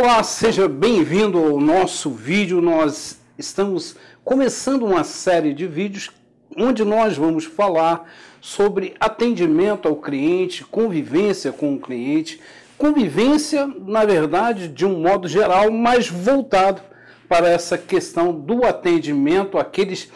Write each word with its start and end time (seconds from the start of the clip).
Olá, 0.00 0.22
seja 0.22 0.68
bem-vindo 0.68 1.38
ao 1.38 1.60
nosso 1.60 2.10
vídeo. 2.10 2.60
Nós 2.60 3.18
estamos 3.36 3.96
começando 4.24 4.84
uma 4.86 5.02
série 5.02 5.52
de 5.52 5.66
vídeos 5.66 6.12
onde 6.56 6.84
nós 6.84 7.16
vamos 7.16 7.44
falar 7.46 8.08
sobre 8.40 8.94
atendimento 9.00 9.88
ao 9.88 9.96
cliente, 9.96 10.64
convivência 10.64 11.50
com 11.50 11.74
o 11.74 11.80
cliente, 11.80 12.40
convivência, 12.76 13.66
na 13.66 14.04
verdade, 14.04 14.68
de 14.68 14.86
um 14.86 15.00
modo 15.00 15.26
geral, 15.26 15.68
mas 15.72 16.08
voltado 16.08 16.80
para 17.28 17.48
essa 17.48 17.76
questão 17.76 18.32
do 18.32 18.64
atendimento 18.64 19.58
àqueles 19.58 20.12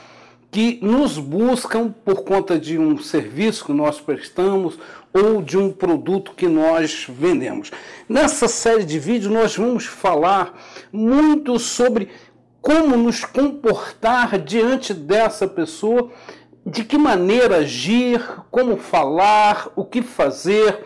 que 0.52 0.78
nos 0.82 1.16
buscam 1.16 1.90
por 2.04 2.24
conta 2.24 2.58
de 2.58 2.78
um 2.78 2.98
serviço 2.98 3.64
que 3.64 3.72
nós 3.72 3.98
prestamos 3.98 4.78
ou 5.10 5.40
de 5.40 5.56
um 5.56 5.72
produto 5.72 6.34
que 6.36 6.46
nós 6.46 7.06
vendemos. 7.08 7.70
Nessa 8.06 8.46
série 8.46 8.84
de 8.84 8.98
vídeos 8.98 9.32
nós 9.32 9.56
vamos 9.56 9.86
falar 9.86 10.54
muito 10.92 11.58
sobre 11.58 12.10
como 12.60 12.98
nos 12.98 13.24
comportar 13.24 14.38
diante 14.38 14.92
dessa 14.92 15.48
pessoa, 15.48 16.10
de 16.66 16.84
que 16.84 16.98
maneira 16.98 17.56
agir, 17.56 18.22
como 18.50 18.76
falar, 18.76 19.70
o 19.74 19.86
que 19.86 20.02
fazer, 20.02 20.84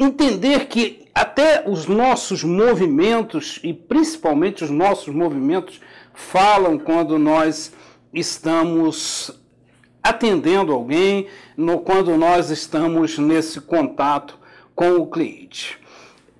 entender 0.00 0.68
que 0.68 1.04
até 1.14 1.64
os 1.68 1.86
nossos 1.86 2.42
movimentos 2.42 3.60
e 3.62 3.74
principalmente 3.74 4.64
os 4.64 4.70
nossos 4.70 5.14
movimentos 5.14 5.82
falam 6.14 6.78
quando 6.78 7.18
nós 7.18 7.72
estamos 8.20 9.30
atendendo 10.02 10.72
alguém, 10.72 11.26
no, 11.56 11.80
quando 11.80 12.16
nós 12.16 12.50
estamos 12.50 13.18
nesse 13.18 13.60
contato 13.60 14.38
com 14.74 14.96
o 14.96 15.06
cliente. 15.06 15.78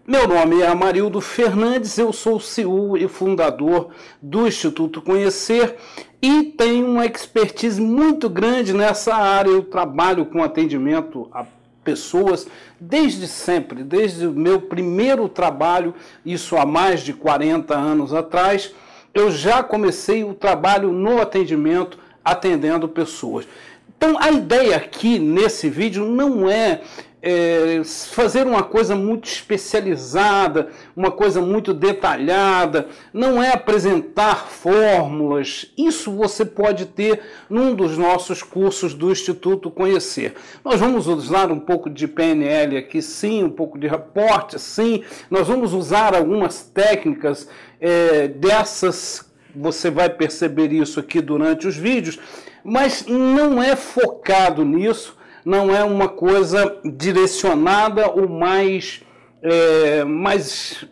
Meu 0.07 0.29
nome 0.29 0.61
é 0.61 0.67
Amarildo 0.69 1.21
Fernandes, 1.21 1.99
eu 1.99 2.13
sou 2.13 2.39
CEO 2.39 2.97
e 2.97 3.09
fundador 3.09 3.91
do 4.23 4.47
Instituto 4.47 5.03
Conhecer 5.03 5.77
e 6.23 6.45
tenho 6.45 6.87
uma 6.87 7.05
expertise 7.05 7.81
muito 7.81 8.31
grande 8.31 8.73
nessa 8.73 9.15
área. 9.17 9.51
Eu 9.51 9.65
trabalho 9.65 10.25
com 10.27 10.45
atendimento 10.45 11.29
a 11.33 11.45
pessoas 11.83 12.47
desde 12.81 13.27
sempre, 13.27 13.83
desde 13.83 14.27
o 14.27 14.33
meu 14.33 14.61
primeiro 14.61 15.29
trabalho, 15.29 15.95
isso 16.25 16.57
há 16.57 16.65
mais 16.65 17.01
de 17.01 17.13
40 17.13 17.75
anos 17.75 18.15
atrás, 18.15 18.73
eu 19.17 19.31
já 19.31 19.63
comecei 19.63 20.23
o 20.23 20.35
trabalho 20.35 20.93
no 20.93 21.23
atendimento 21.23 21.99
atendendo 22.23 22.87
pessoas. 22.87 23.49
Então 23.97 24.19
a 24.21 24.31
ideia 24.31 24.77
aqui 24.77 25.19
nesse 25.19 25.71
vídeo 25.71 26.05
não 26.05 26.51
é, 26.51 26.83
é, 27.23 27.83
fazer 27.85 28.47
uma 28.47 28.63
coisa 28.63 28.95
muito 28.95 29.27
especializada, 29.27 30.69
uma 30.95 31.11
coisa 31.11 31.41
muito 31.41 31.75
detalhada, 31.75 32.89
não 33.13 33.43
é 33.43 33.53
apresentar 33.53 34.47
fórmulas. 34.47 35.73
Isso 35.77 36.13
você 36.13 36.45
pode 36.45 36.87
ter 36.87 37.21
num 37.49 37.75
dos 37.75 37.97
nossos 37.99 38.43
cursos 38.43 38.95
do 38.95 39.11
Instituto 39.11 39.71
Conhecer. 39.71 40.35
Nós 40.65 40.79
vamos 40.79 41.07
usar 41.07 41.51
um 41.51 41.59
pouco 41.59 41.91
de 41.91 42.07
PNL 42.07 42.77
aqui, 42.77 43.03
sim, 43.03 43.43
um 43.43 43.51
pouco 43.51 43.79
de 43.79 43.89
reporte, 43.89 44.59
sim. 44.59 45.03
Nós 45.31 45.49
vamos 45.49 45.73
usar 45.73 46.15
algumas 46.15 46.63
técnicas 46.63 47.49
é, 47.81 48.29
dessas 48.29 49.27
você 49.59 49.91
vai 49.91 50.11
perceber 50.11 50.71
isso 50.71 51.01
aqui 51.01 51.21
durante 51.23 51.67
os 51.67 51.77
vídeos, 51.77 52.19
mas 52.63 53.07
não 53.07 53.63
é 53.63 53.75
focado 53.75 54.65
nisso, 54.65 55.16
não 55.47 55.73
é 55.73 55.85
uma 55.85 56.09
coisa 56.09 56.77
direcionada 56.85 58.11
ou 58.11 58.29
mais, 58.29 59.01
é, 59.41 60.03
mais 60.03 60.85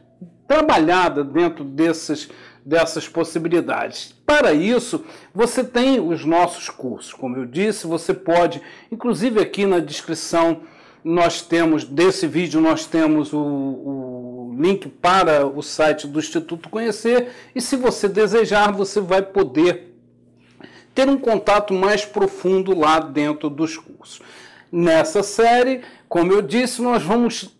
trabalhada 0.46 1.24
dentro 1.24 1.64
desses, 1.64 2.30
dessas 2.64 3.08
possibilidades. 3.08 4.14
Para 4.24 4.52
isso, 4.52 5.04
você 5.34 5.64
tem 5.64 5.98
os 5.98 6.24
nossos 6.24 6.70
cursos. 6.70 7.12
Como 7.12 7.36
eu 7.36 7.46
disse, 7.46 7.88
você 7.88 8.14
pode, 8.14 8.62
inclusive 8.92 9.40
aqui 9.40 9.66
na 9.66 9.80
descrição, 9.80 10.60
nós 11.02 11.42
temos, 11.42 11.82
desse 11.82 12.28
vídeo, 12.28 12.60
nós 12.60 12.86
temos 12.86 13.32
o, 13.32 13.40
o 13.40 14.56
link 14.56 14.88
para 14.88 15.44
o 15.44 15.62
site 15.64 16.06
do 16.06 16.20
Instituto 16.20 16.68
Conhecer 16.68 17.26
e 17.56 17.60
se 17.60 17.74
você 17.74 18.08
desejar, 18.08 18.70
você 18.70 19.00
vai 19.00 19.20
poder 19.20 19.93
ter 20.94 21.08
um 21.08 21.18
contato 21.18 21.74
mais 21.74 22.04
profundo 22.04 22.78
lá 22.78 23.00
dentro 23.00 23.50
dos 23.50 23.76
cursos. 23.76 24.20
Nessa 24.70 25.22
série, 25.22 25.82
como 26.08 26.32
eu 26.32 26.42
disse, 26.42 26.82
nós 26.82 27.02
vamos 27.02 27.56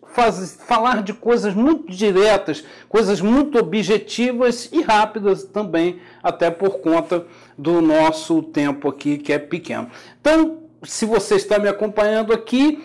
falar 0.65 1.03
de 1.03 1.13
coisas 1.13 1.53
muito 1.53 1.91
diretas, 1.91 2.63
coisas 2.87 3.19
muito 3.19 3.57
objetivas 3.57 4.69
e 4.71 4.81
rápidas 4.81 5.43
também, 5.43 5.99
até 6.23 6.49
por 6.49 6.79
conta 6.79 7.25
do 7.57 7.81
nosso 7.81 8.41
tempo 8.41 8.87
aqui 8.87 9.17
que 9.17 9.33
é 9.33 9.39
pequeno. 9.39 9.89
Então, 10.21 10.63
se 10.83 11.05
você 11.05 11.35
está 11.35 11.59
me 11.59 11.67
acompanhando 11.67 12.31
aqui, 12.31 12.81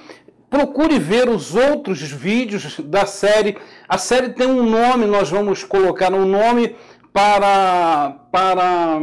Procure 0.50 0.98
ver 0.98 1.28
os 1.28 1.54
outros 1.54 2.00
vídeos 2.02 2.80
da 2.80 3.06
série. 3.06 3.56
A 3.88 3.96
série 3.96 4.30
tem 4.30 4.48
um 4.48 4.68
nome, 4.68 5.06
nós 5.06 5.30
vamos 5.30 5.62
colocar 5.62 6.12
um 6.12 6.26
nome 6.26 6.74
para, 7.12 8.16
para 8.32 9.00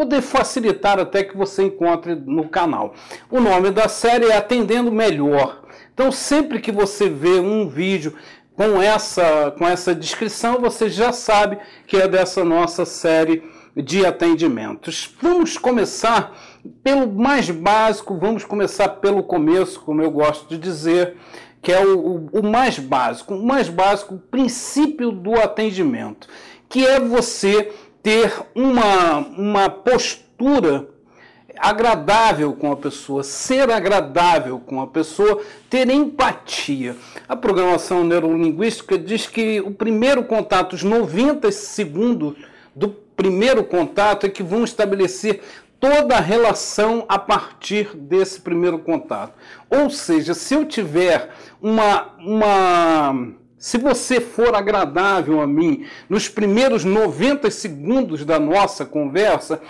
poder 0.00 0.22
facilitar 0.22 0.98
até 0.98 1.22
que 1.22 1.36
você 1.36 1.64
encontre 1.64 2.14
no 2.14 2.48
canal. 2.48 2.94
O 3.30 3.38
nome 3.38 3.70
da 3.70 3.86
série 3.86 4.24
é 4.24 4.34
Atendendo 4.34 4.90
Melhor. 4.90 5.60
Então, 5.92 6.10
sempre 6.10 6.58
que 6.58 6.72
você 6.72 7.06
vê 7.06 7.38
um 7.38 7.68
vídeo 7.68 8.14
com 8.56 8.80
essa, 8.80 9.54
com 9.58 9.68
essa 9.68 9.94
descrição, 9.94 10.58
você 10.58 10.88
já 10.88 11.12
sabe 11.12 11.58
que 11.86 11.98
é 11.98 12.08
dessa 12.08 12.42
nossa 12.42 12.86
série 12.86 13.42
de 13.76 14.06
atendimentos. 14.06 15.14
Vamos 15.20 15.58
começar 15.58 16.34
pelo 16.82 17.06
mais 17.06 17.50
básico, 17.50 18.16
vamos 18.16 18.42
começar 18.42 18.88
pelo 18.88 19.22
começo, 19.22 19.80
como 19.80 20.00
eu 20.00 20.10
gosto 20.10 20.48
de 20.48 20.56
dizer, 20.56 21.14
que 21.60 21.70
é 21.70 21.84
o, 21.84 21.98
o, 21.98 22.40
o 22.40 22.42
mais 22.42 22.78
básico, 22.78 23.34
o 23.34 23.46
mais 23.46 23.68
básico, 23.68 24.14
o 24.14 24.18
princípio 24.18 25.12
do 25.12 25.34
atendimento, 25.38 26.26
que 26.70 26.86
é 26.86 26.98
você 26.98 27.70
ter 28.02 28.32
uma, 28.54 29.18
uma 29.18 29.68
postura 29.68 30.88
agradável 31.58 32.54
com 32.54 32.72
a 32.72 32.76
pessoa, 32.76 33.22
ser 33.22 33.70
agradável 33.70 34.58
com 34.58 34.80
a 34.80 34.86
pessoa, 34.86 35.42
ter 35.68 35.90
empatia. 35.90 36.96
A 37.28 37.36
programação 37.36 38.02
neurolinguística 38.02 38.98
diz 38.98 39.26
que 39.26 39.60
o 39.60 39.70
primeiro 39.70 40.24
contato, 40.24 40.72
os 40.72 40.82
90 40.82 41.52
segundos 41.52 42.34
do 42.74 42.88
primeiro 42.88 43.62
contato, 43.62 44.24
é 44.24 44.30
que 44.30 44.42
vão 44.42 44.64
estabelecer 44.64 45.42
toda 45.78 46.16
a 46.16 46.20
relação 46.20 47.04
a 47.08 47.18
partir 47.18 47.94
desse 47.94 48.40
primeiro 48.40 48.78
contato. 48.78 49.34
Ou 49.68 49.90
seja, 49.90 50.34
se 50.34 50.54
eu 50.54 50.64
tiver 50.64 51.30
uma, 51.60 52.14
uma 52.18 53.32
se 53.60 53.76
você 53.76 54.22
for 54.22 54.54
agradável 54.54 55.38
a 55.38 55.46
mim 55.46 55.84
nos 56.08 56.30
primeiros 56.30 56.82
90 56.82 57.50
segundos 57.50 58.24
da 58.24 58.40
nossa 58.40 58.86
conversa, 58.86 59.60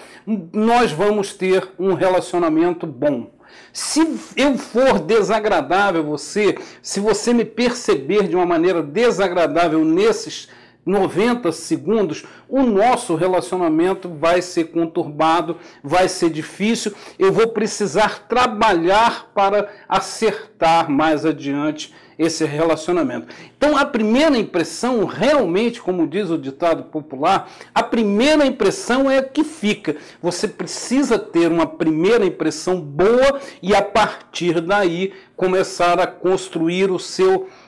nós 0.52 0.92
vamos 0.92 1.34
ter 1.34 1.68
um 1.76 1.94
relacionamento 1.94 2.86
bom. 2.86 3.32
Se 3.72 4.16
eu 4.36 4.56
for 4.56 5.00
desagradável 5.00 6.02
a 6.02 6.04
você, 6.04 6.56
se 6.80 7.00
você 7.00 7.34
me 7.34 7.44
perceber 7.44 8.28
de 8.28 8.36
uma 8.36 8.46
maneira 8.46 8.80
desagradável 8.80 9.84
nesses 9.84 10.48
90 10.90 11.52
segundos, 11.52 12.24
o 12.48 12.62
nosso 12.62 13.14
relacionamento 13.14 14.08
vai 14.08 14.42
ser 14.42 14.64
conturbado, 14.64 15.56
vai 15.82 16.08
ser 16.08 16.30
difícil. 16.30 16.92
Eu 17.18 17.32
vou 17.32 17.48
precisar 17.48 18.26
trabalhar 18.28 19.30
para 19.32 19.68
acertar 19.88 20.90
mais 20.90 21.24
adiante 21.24 21.94
esse 22.20 22.44
relacionamento. 22.44 23.28
Então, 23.56 23.78
a 23.78 23.86
primeira 23.86 24.36
impressão, 24.36 25.06
realmente, 25.06 25.80
como 25.80 26.06
diz 26.06 26.28
o 26.28 26.36
ditado 26.36 26.82
popular, 26.84 27.50
a 27.74 27.82
primeira 27.82 28.44
impressão 28.44 29.10
é 29.10 29.18
a 29.18 29.22
que 29.22 29.42
fica. 29.42 29.96
Você 30.20 30.46
precisa 30.46 31.18
ter 31.18 31.50
uma 31.50 31.66
primeira 31.66 32.26
impressão 32.26 32.78
boa 32.78 33.40
e, 33.62 33.74
a 33.74 33.80
partir 33.80 34.60
daí, 34.60 35.14
começar 35.34 35.98
a 35.98 36.06
construir 36.06 36.90
o 36.90 36.98
seu 36.98 37.30
relacionamento. 37.38 37.59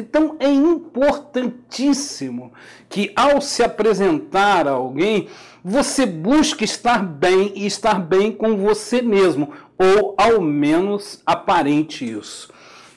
Então 0.00 0.36
é 0.40 0.48
importantíssimo 0.48 2.52
que 2.88 3.12
ao 3.14 3.40
se 3.40 3.62
apresentar 3.62 4.66
a 4.66 4.72
alguém, 4.72 5.28
você 5.62 6.04
busque 6.04 6.64
estar 6.64 7.02
bem 7.02 7.52
e 7.54 7.66
estar 7.66 8.00
bem 8.00 8.32
com 8.32 8.56
você 8.56 9.00
mesmo, 9.00 9.52
ou 9.78 10.14
ao 10.18 10.40
menos 10.40 11.22
aparente 11.24 12.04
isso. 12.04 12.52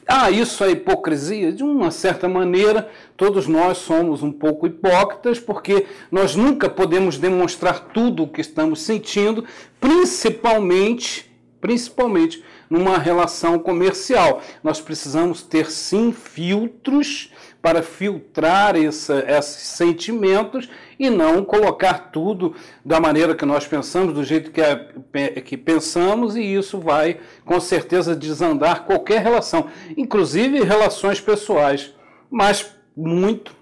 Ah, 0.08 0.32
isso 0.32 0.64
é 0.64 0.72
hipocrisia? 0.72 1.52
De 1.52 1.64
uma 1.64 1.92
certa 1.92 2.30
maneira, 2.30 2.90
todos 3.18 3.46
nós 3.46 3.78
somos 3.78 4.24
um 4.24 4.32
pouco 4.32 4.66
hipócritas, 4.66 5.38
porque 5.38 5.86
nós 6.10 6.34
nunca 6.34 6.70
podemos 6.70 7.18
demonstrar 7.18 7.90
tudo 7.94 8.24
o 8.24 8.28
que 8.28 8.40
estamos 8.40 8.82
sentindo, 8.82 9.44
principalmente, 9.82 11.30
principalmente 11.60 12.42
numa 12.70 12.98
relação 12.98 13.60
comercial. 13.60 14.42
Nós 14.64 14.82
precisamos 14.82 15.42
ter 15.42 15.70
sim 15.72 16.12
filtros 16.12 17.32
para 17.62 17.82
filtrar 17.82 18.76
essa, 18.76 19.26
esses 19.28 19.68
sentimentos 19.68 20.70
e 21.00 21.10
não 21.10 21.44
colocar 21.44 22.12
tudo 22.12 22.56
da 22.86 23.00
maneira 23.00 23.36
que 23.36 23.46
nós 23.46 23.68
pensamos, 23.68 24.14
do 24.14 24.24
jeito 24.24 24.52
que, 24.52 25.42
que 25.42 25.58
pensamos, 25.58 26.36
e 26.36 26.42
isso 26.42 26.80
vai 26.80 27.20
com 27.46 27.60
certeza 27.60 28.16
desandar 28.16 28.86
qualquer 28.86 29.22
relação, 29.22 29.68
inclusive 29.98 30.64
relações 30.64 31.20
pessoais, 31.20 31.94
mas 32.30 32.74
muito 32.96 33.56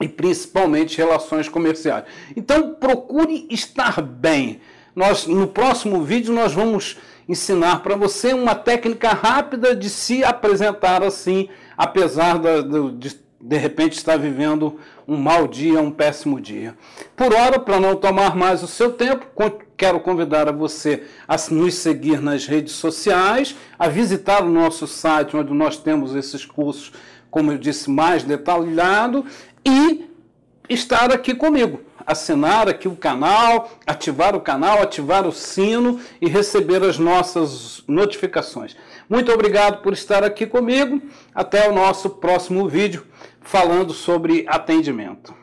e 0.00 0.08
principalmente 0.08 0.98
relações 0.98 1.48
comerciais. 1.48 2.04
Então 2.36 2.74
procure 2.74 3.46
estar 3.50 4.02
bem. 4.02 4.60
Nós 4.94 5.26
no 5.26 5.46
próximo 5.46 6.02
vídeo 6.02 6.34
nós 6.34 6.52
vamos 6.52 6.98
ensinar 7.28 7.82
para 7.82 7.96
você 7.96 8.32
uma 8.34 8.54
técnica 8.54 9.10
rápida 9.10 9.74
de 9.74 9.88
se 9.88 10.22
apresentar 10.24 11.02
assim, 11.02 11.48
apesar 11.76 12.38
de 12.38 13.22
de 13.42 13.56
repente 13.56 13.94
estar 13.94 14.16
vivendo 14.16 14.78
um 15.06 15.16
mau 15.16 15.48
dia, 15.48 15.80
um 15.80 15.90
péssimo 15.90 16.40
dia. 16.40 16.76
Por 17.16 17.34
hora, 17.34 17.58
para 17.58 17.80
não 17.80 17.96
tomar 17.96 18.36
mais 18.36 18.62
o 18.62 18.68
seu 18.68 18.92
tempo, 18.92 19.26
quero 19.76 19.98
convidar 19.98 20.48
a 20.48 20.52
você 20.52 21.02
a 21.26 21.34
nos 21.50 21.74
seguir 21.74 22.22
nas 22.22 22.46
redes 22.46 22.74
sociais, 22.74 23.56
a 23.76 23.88
visitar 23.88 24.44
o 24.44 24.48
nosso 24.48 24.86
site, 24.86 25.36
onde 25.36 25.52
nós 25.52 25.76
temos 25.76 26.14
esses 26.14 26.46
cursos, 26.46 26.92
como 27.32 27.50
eu 27.50 27.58
disse, 27.58 27.90
mais 27.90 28.22
detalhado, 28.22 29.24
e 29.66 30.04
estar 30.68 31.12
aqui 31.12 31.34
comigo. 31.34 31.80
Assinar 32.04 32.68
aqui 32.68 32.88
o 32.88 32.96
canal, 32.96 33.70
ativar 33.86 34.34
o 34.34 34.40
canal, 34.40 34.82
ativar 34.82 35.26
o 35.26 35.32
sino 35.32 36.00
e 36.20 36.28
receber 36.28 36.82
as 36.82 36.98
nossas 36.98 37.84
notificações. 37.86 38.76
Muito 39.08 39.32
obrigado 39.32 39.82
por 39.82 39.92
estar 39.92 40.24
aqui 40.24 40.46
comigo. 40.46 41.00
Até 41.34 41.68
o 41.68 41.74
nosso 41.74 42.10
próximo 42.10 42.68
vídeo 42.68 43.06
falando 43.40 43.92
sobre 43.92 44.44
atendimento. 44.48 45.41